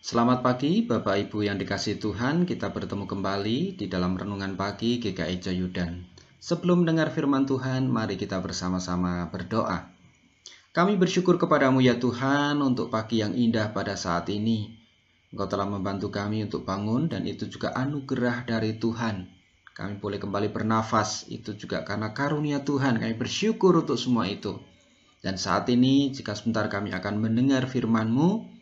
[0.00, 5.36] Selamat pagi Bapak Ibu yang dikasih Tuhan, kita bertemu kembali di dalam Renungan Pagi GKI
[5.44, 6.08] Joyudan.
[6.40, 9.92] Sebelum mendengar firman Tuhan, mari kita bersama-sama berdoa.
[10.72, 14.72] Kami bersyukur kepadamu ya Tuhan untuk pagi yang indah pada saat ini.
[15.36, 19.28] Engkau telah membantu kami untuk bangun dan itu juga anugerah dari Tuhan.
[19.76, 23.04] Kami boleh kembali bernafas, itu juga karena karunia Tuhan.
[23.04, 24.64] Kami bersyukur untuk semua itu.
[25.20, 28.59] Dan saat ini, jika sebentar kami akan mendengar firman-Mu,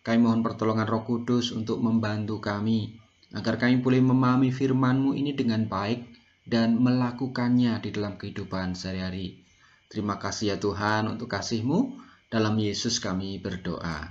[0.00, 2.96] kami mohon pertolongan Roh Kudus untuk membantu kami
[3.36, 6.08] agar kami boleh memahami firman-Mu ini dengan baik
[6.48, 9.44] dan melakukannya di dalam kehidupan sehari-hari.
[9.90, 12.10] Terima kasih ya Tuhan untuk kasih-Mu.
[12.30, 14.06] Dalam Yesus kami berdoa.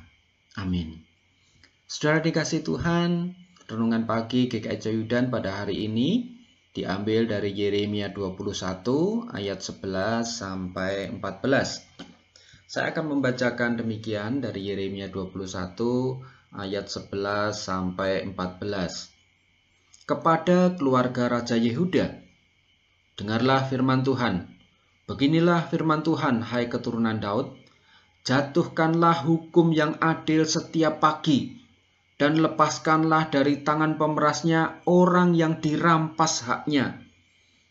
[0.60, 1.08] Amin.
[1.88, 3.32] Saudara dikasih Tuhan,
[3.66, 6.36] renungan pagi GKI Jayudan pada hari ini
[6.76, 12.09] diambil dari Yeremia 21 ayat 11 sampai 14.
[12.70, 15.42] Saya akan membacakan demikian dari Yeremia 21
[16.54, 20.06] ayat 11 sampai 14.
[20.06, 22.22] Kepada keluarga Raja Yehuda,
[23.18, 24.54] dengarlah firman Tuhan.
[25.10, 27.58] Beginilah firman Tuhan, hai keturunan Daud,
[28.22, 31.58] jatuhkanlah hukum yang adil setiap pagi,
[32.22, 37.02] dan lepaskanlah dari tangan pemerasnya orang yang dirampas haknya,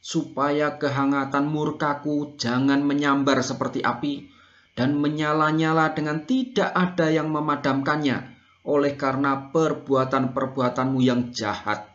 [0.03, 4.35] supaya kehangatan murkaku jangan menyambar seperti api,
[4.79, 11.91] dan menyala-nyala dengan tidak ada yang memadamkannya oleh karena perbuatan-perbuatanmu yang jahat.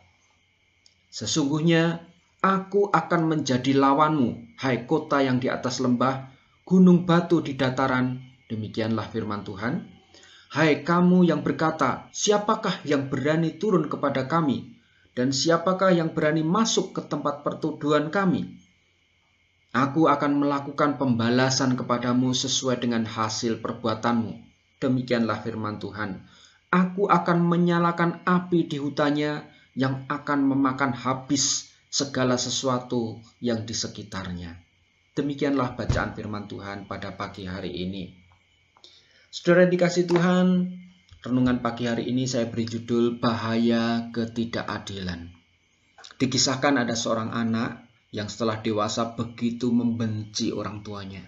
[1.08, 2.04] Sesungguhnya
[2.44, 6.28] aku akan menjadi lawanmu, hai kota yang di atas lembah,
[6.68, 8.20] gunung batu di dataran.
[8.52, 9.88] Demikianlah firman Tuhan.
[10.52, 14.76] Hai kamu yang berkata, siapakah yang berani turun kepada kami?
[15.16, 18.60] Dan siapakah yang berani masuk ke tempat pertuduhan kami?
[19.74, 24.38] Aku akan melakukan pembalasan kepadamu sesuai dengan hasil perbuatanmu.
[24.78, 26.22] Demikianlah firman Tuhan.
[26.70, 29.42] Aku akan menyalakan api di hutannya
[29.74, 34.54] yang akan memakan habis segala sesuatu yang di sekitarnya.
[35.18, 38.14] Demikianlah bacaan firman Tuhan pada pagi hari ini.
[39.34, 40.70] Saudara dikasih Tuhan,
[41.26, 45.34] renungan pagi hari ini saya beri judul Bahaya Ketidakadilan.
[46.14, 47.83] Dikisahkan ada seorang anak
[48.14, 51.26] yang setelah dewasa begitu membenci orang tuanya.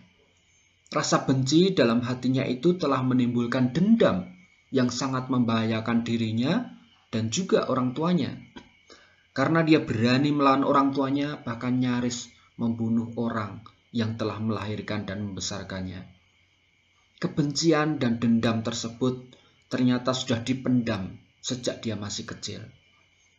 [0.86, 4.30] Rasa benci dalam hatinya itu telah menimbulkan dendam
[4.70, 6.78] yang sangat membahayakan dirinya
[7.10, 8.38] dan juga orang tuanya.
[9.34, 16.06] Karena dia berani melawan orang tuanya, bahkan nyaris membunuh orang yang telah melahirkan dan membesarkannya.
[17.18, 19.34] Kebencian dan dendam tersebut
[19.66, 22.62] ternyata sudah dipendam sejak dia masih kecil.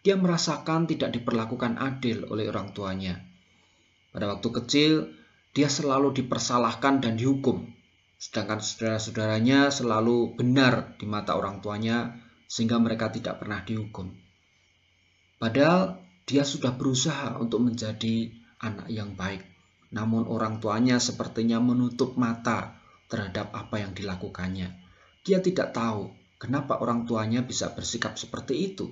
[0.04, 3.27] Dia merasakan tidak diperlakukan adil oleh orang tuanya
[4.12, 4.92] pada waktu kecil,
[5.52, 7.66] dia selalu dipersalahkan dan dihukum,
[8.22, 12.14] sedangkan saudara-saudaranya selalu benar di mata orang tuanya,
[12.46, 14.14] sehingga mereka tidak pernah dihukum.
[15.38, 19.46] Padahal dia sudah berusaha untuk menjadi anak yang baik,
[19.94, 24.68] namun orang tuanya sepertinya menutup mata terhadap apa yang dilakukannya.
[25.24, 28.92] Dia tidak tahu kenapa orang tuanya bisa bersikap seperti itu,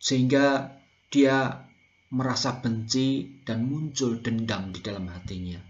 [0.00, 0.76] sehingga
[1.12, 1.69] dia
[2.10, 5.62] merasa benci dan muncul dendam di dalam hatinya.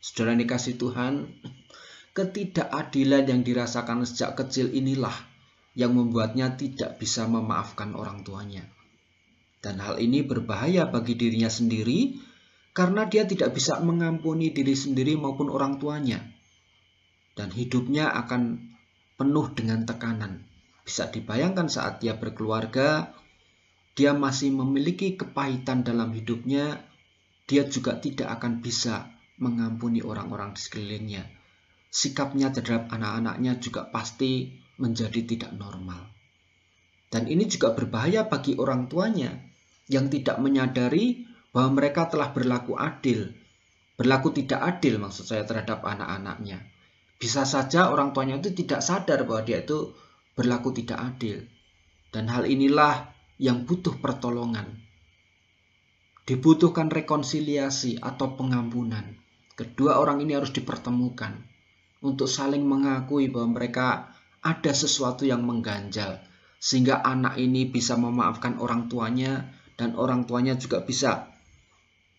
[0.00, 1.28] Saudara dikasih Tuhan,
[2.16, 5.14] ketidakadilan yang dirasakan sejak kecil inilah
[5.76, 8.64] yang membuatnya tidak bisa memaafkan orang tuanya.
[9.64, 12.20] Dan hal ini berbahaya bagi dirinya sendiri
[12.76, 16.20] karena dia tidak bisa mengampuni diri sendiri maupun orang tuanya.
[17.32, 18.60] Dan hidupnya akan
[19.16, 20.44] penuh dengan tekanan.
[20.84, 23.13] Bisa dibayangkan saat dia berkeluarga,
[23.94, 26.82] dia masih memiliki kepahitan dalam hidupnya,
[27.46, 31.24] dia juga tidak akan bisa mengampuni orang-orang di sekelilingnya.
[31.94, 34.50] Sikapnya terhadap anak-anaknya juga pasti
[34.82, 36.10] menjadi tidak normal.
[37.06, 39.30] Dan ini juga berbahaya bagi orang tuanya
[39.86, 41.22] yang tidak menyadari
[41.54, 43.30] bahwa mereka telah berlaku adil.
[43.94, 46.66] Berlaku tidak adil maksud saya terhadap anak-anaknya.
[47.14, 49.94] Bisa saja orang tuanya itu tidak sadar bahwa dia itu
[50.34, 51.46] berlaku tidak adil.
[52.10, 54.78] Dan hal inilah yang butuh pertolongan.
[56.24, 59.18] Dibutuhkan rekonsiliasi atau pengampunan.
[59.54, 61.36] Kedua orang ini harus dipertemukan
[62.04, 64.12] untuk saling mengakui bahwa mereka
[64.44, 66.20] ada sesuatu yang mengganjal
[66.60, 71.32] sehingga anak ini bisa memaafkan orang tuanya dan orang tuanya juga bisa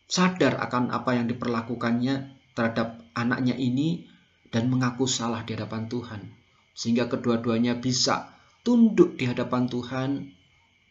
[0.06, 4.06] sadar akan apa yang diperlakukannya terhadap anaknya ini
[4.50, 6.22] dan mengaku salah di hadapan Tuhan
[6.78, 8.34] sehingga kedua-duanya bisa
[8.66, 10.10] tunduk di hadapan Tuhan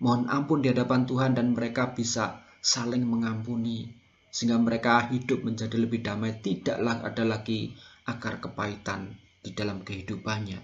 [0.04, 3.88] mohon ampun di hadapan Tuhan dan mereka bisa saling mengampuni
[4.28, 6.36] sehingga mereka hidup menjadi lebih damai.
[6.36, 7.72] Tidaklah ada lagi
[8.04, 10.60] akar kepahitan di dalam kehidupannya.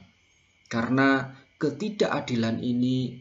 [0.69, 3.17] Karena ketidakadilan ini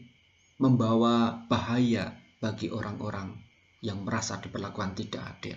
[0.60, 3.32] membawa bahaya bagi orang-orang
[3.80, 5.56] yang merasa diperlakukan tidak adil.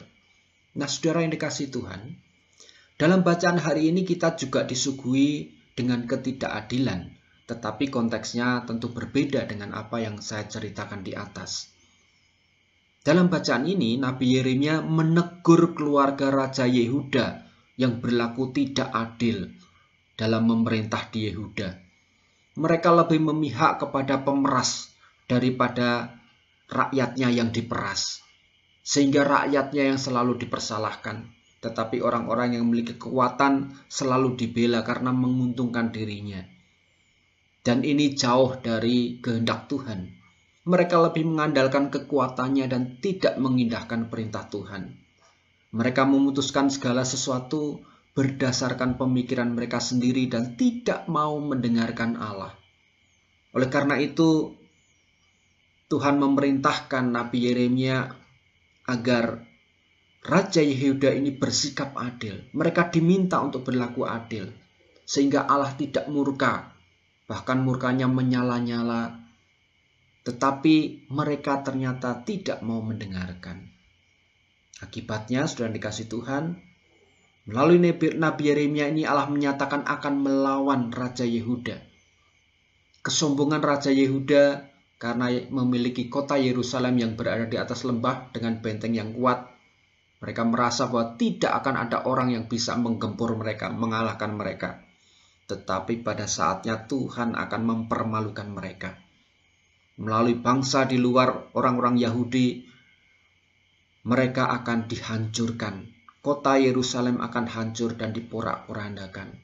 [0.79, 2.15] Nah, saudara yang dikasih Tuhan,
[2.95, 7.11] dalam bacaan hari ini kita juga disuguhi dengan ketidakadilan,
[7.43, 11.73] tetapi konteksnya tentu berbeda dengan apa yang saya ceritakan di atas.
[13.03, 17.43] Dalam bacaan ini, Nabi Yeremia menegur keluarga Raja Yehuda
[17.75, 19.51] yang berlaku tidak adil
[20.15, 21.83] dalam memerintah di Yehuda.
[22.55, 24.93] Mereka lebih memihak kepada pemeras
[25.27, 26.15] daripada
[26.71, 28.23] rakyatnya yang diperas.
[28.83, 31.27] Sehingga rakyatnya yang selalu dipersalahkan.
[31.59, 36.52] Tetapi orang-orang yang memiliki kekuatan selalu dibela karena menguntungkan dirinya.
[37.63, 40.11] Dan ini jauh dari kehendak Tuhan.
[40.67, 44.91] Mereka lebih mengandalkan kekuatannya dan tidak mengindahkan perintah Tuhan.
[45.71, 47.79] Mereka memutuskan segala sesuatu
[48.13, 52.53] berdasarkan pemikiran mereka sendiri dan tidak mau mendengarkan Allah.
[53.55, 54.53] Oleh karena itu,
[55.87, 58.09] Tuhan memerintahkan Nabi Yeremia
[58.89, 59.45] agar
[60.23, 62.49] Raja Yehuda ini bersikap adil.
[62.55, 64.49] Mereka diminta untuk berlaku adil.
[65.03, 66.72] Sehingga Allah tidak murka.
[67.27, 69.23] Bahkan murkanya menyala-nyala.
[70.23, 73.67] Tetapi mereka ternyata tidak mau mendengarkan.
[74.79, 76.59] Akibatnya, sudah dikasih Tuhan,
[77.47, 77.79] melalui
[78.15, 81.79] Nabi Yeremia ini Allah menyatakan akan melawan Raja Yehuda.
[83.03, 89.11] Kesombongan Raja Yehuda karena memiliki kota Yerusalem yang berada di atas lembah dengan benteng yang
[89.11, 89.51] kuat.
[90.23, 94.79] Mereka merasa bahwa tidak akan ada orang yang bisa menggempur mereka, mengalahkan mereka.
[95.47, 98.95] Tetapi pada saatnya Tuhan akan mempermalukan mereka.
[99.99, 102.65] Melalui bangsa di luar orang-orang Yahudi,
[104.03, 105.87] mereka akan dihancurkan.
[106.23, 109.43] Kota Yerusalem akan hancur dan diporak-porandakan.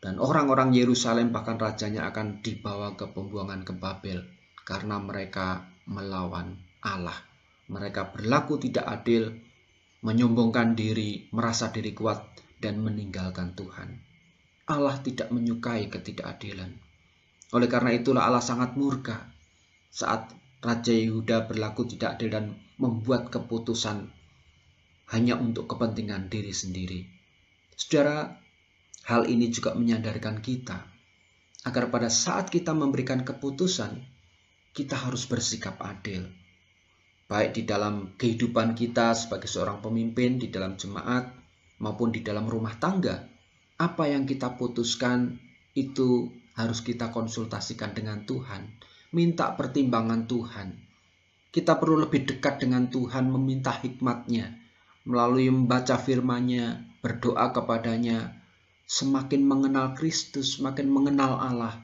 [0.00, 4.24] Dan orang-orang Yerusalem bahkan rajanya akan dibawa ke pembuangan ke Babel
[4.64, 7.18] karena mereka melawan Allah.
[7.68, 9.34] Mereka berlaku tidak adil,
[10.00, 12.22] menyombongkan diri, merasa diri kuat,
[12.58, 14.09] dan meninggalkan Tuhan.
[14.70, 16.70] Allah tidak menyukai ketidakadilan.
[17.50, 19.26] Oleh karena itulah Allah sangat murka
[19.90, 20.30] saat
[20.62, 22.44] Raja Yehuda berlaku tidak adil dan
[22.78, 24.06] membuat keputusan
[25.10, 27.00] hanya untuk kepentingan diri sendiri.
[27.74, 28.38] Saudara,
[29.10, 30.86] hal ini juga menyadarkan kita
[31.66, 34.00] agar pada saat kita memberikan keputusan,
[34.72, 36.30] kita harus bersikap adil.
[37.26, 41.30] Baik di dalam kehidupan kita sebagai seorang pemimpin, di dalam jemaat,
[41.80, 43.29] maupun di dalam rumah tangga.
[43.80, 45.40] Apa yang kita putuskan
[45.72, 48.76] itu harus kita konsultasikan dengan Tuhan.
[49.16, 50.76] Minta pertimbangan Tuhan.
[51.48, 54.52] Kita perlu lebih dekat dengan Tuhan, meminta hikmatnya.
[55.08, 58.36] Melalui membaca firman-Nya, berdoa kepadanya,
[58.84, 61.80] semakin mengenal Kristus, semakin mengenal Allah,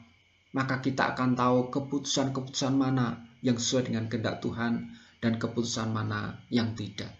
[0.53, 6.77] maka kita akan tahu keputusan-keputusan mana yang sesuai dengan kehendak Tuhan dan keputusan mana yang
[6.77, 7.11] tidak.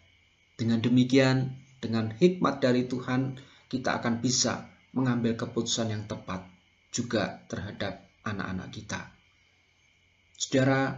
[0.54, 6.44] Dengan demikian, dengan hikmat dari Tuhan, kita akan bisa mengambil keputusan yang tepat
[6.92, 9.12] juga terhadap anak-anak kita.
[10.36, 10.98] Saudara,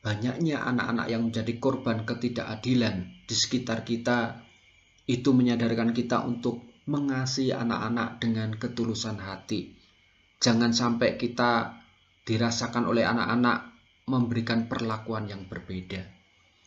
[0.00, 4.42] banyaknya anak-anak yang menjadi korban ketidakadilan di sekitar kita
[5.06, 9.76] itu menyadarkan kita untuk mengasihi anak-anak dengan ketulusan hati
[10.36, 11.80] Jangan sampai kita
[12.28, 13.72] dirasakan oleh anak-anak
[14.06, 16.04] memberikan perlakuan yang berbeda.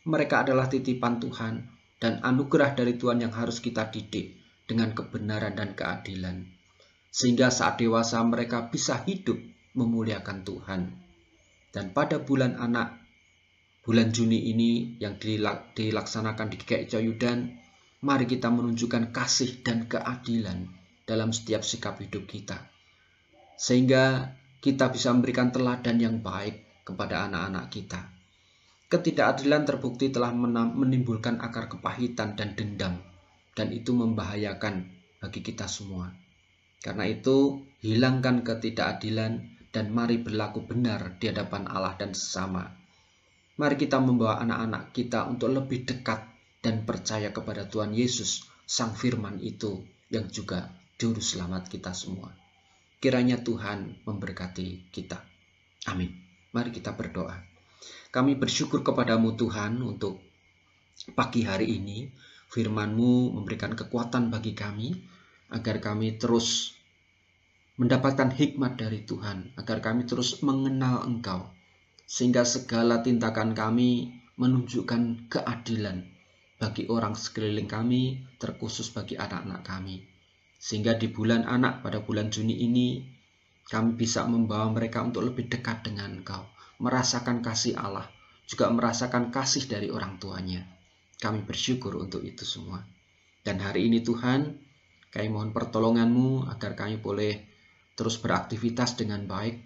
[0.09, 1.69] Mereka adalah titipan Tuhan
[2.01, 4.38] dan anugerah dari Tuhan yang harus kita didik
[4.69, 6.45] dengan kebenaran dan keadilan.
[7.09, 9.41] Sehingga saat dewasa mereka bisa hidup
[9.73, 10.81] memuliakan Tuhan.
[11.73, 13.01] Dan pada bulan anak,
[13.81, 17.49] bulan Juni ini yang dilaksanakan di GKI Coyudan,
[18.05, 20.69] mari kita menunjukkan kasih dan keadilan
[21.09, 22.69] dalam setiap sikap hidup kita
[23.59, 24.31] sehingga
[24.63, 28.07] kita bisa memberikan teladan yang baik kepada anak-anak kita.
[28.87, 33.03] Ketidakadilan terbukti telah menimbulkan akar kepahitan dan dendam,
[33.59, 34.87] dan itu membahayakan
[35.19, 36.15] bagi kita semua.
[36.79, 42.71] Karena itu, hilangkan ketidakadilan dan mari berlaku benar di hadapan Allah dan sesama.
[43.59, 46.23] Mari kita membawa anak-anak kita untuk lebih dekat
[46.63, 52.31] dan percaya kepada Tuhan Yesus, Sang Firman itu yang juga Juru Selamat kita semua.
[53.03, 55.19] Kiranya Tuhan memberkati kita.
[55.91, 56.15] Amin.
[56.55, 57.35] Mari kita berdoa.
[58.11, 60.23] Kami bersyukur kepadamu Tuhan untuk
[61.15, 62.07] pagi hari ini.
[62.49, 64.97] Firmanmu memberikan kekuatan bagi kami
[65.53, 66.73] agar kami terus
[67.77, 71.47] mendapatkan hikmat dari Tuhan, agar kami terus mengenal Engkau,
[72.03, 76.03] sehingga segala tindakan kami menunjukkan keadilan
[76.59, 80.03] bagi orang sekeliling kami, terkhusus bagi anak-anak kami.
[80.59, 82.99] Sehingga di bulan anak pada bulan Juni ini,
[83.69, 86.41] Kami bisa membawa mereka untuk lebih dekat dengan Engkau,
[86.81, 88.09] merasakan kasih Allah,
[88.49, 90.65] juga merasakan kasih dari orang tuanya.
[91.19, 92.79] Kami bersyukur untuk itu semua.
[93.43, 94.55] Dan hari ini Tuhan,
[95.11, 97.43] kami mohon pertolonganmu agar kami boleh
[97.99, 99.59] terus beraktivitas dengan baik.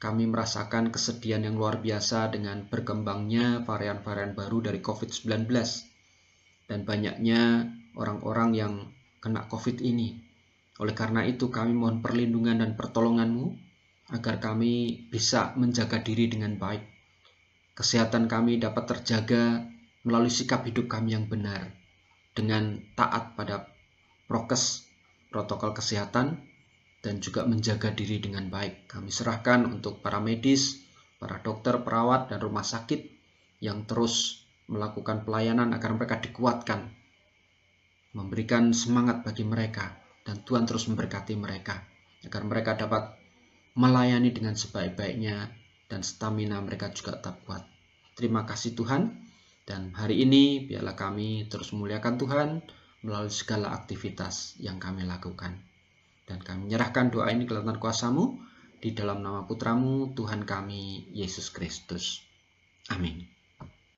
[0.00, 5.48] Kami merasakan kesedihan yang luar biasa dengan berkembangnya varian-varian baru dari COVID-19
[6.68, 8.72] dan banyaknya orang-orang yang
[9.20, 10.20] kena COVID ini.
[10.80, 13.56] Oleh karena itu kami mohon perlindungan dan pertolonganmu
[14.12, 16.84] agar kami bisa menjaga diri dengan baik.
[17.76, 19.64] Kesehatan kami dapat terjaga
[20.06, 21.74] melalui sikap hidup kami yang benar
[22.32, 23.66] dengan taat pada
[24.30, 24.86] prokes
[25.34, 26.46] protokol kesehatan
[27.02, 28.86] dan juga menjaga diri dengan baik.
[28.86, 30.78] Kami serahkan untuk para medis,
[31.18, 33.02] para dokter, perawat, dan rumah sakit
[33.58, 36.90] yang terus melakukan pelayanan agar mereka dikuatkan,
[38.14, 39.94] memberikan semangat bagi mereka,
[40.26, 41.82] dan Tuhan terus memberkati mereka
[42.26, 43.14] agar mereka dapat
[43.78, 45.54] melayani dengan sebaik-baiknya
[45.86, 47.62] dan stamina mereka juga tetap kuat.
[48.18, 49.25] Terima kasih Tuhan
[49.66, 52.48] dan hari ini biarlah kami terus memuliakan Tuhan
[53.02, 55.58] melalui segala aktivitas yang kami lakukan.
[56.26, 58.38] Dan kami menyerahkan doa ini ke dalam kuasamu
[58.78, 62.22] di dalam nama putramu Tuhan kami Yesus Kristus.
[62.94, 63.35] Amin.